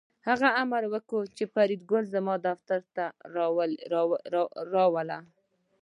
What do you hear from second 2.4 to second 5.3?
دفتر ته راوله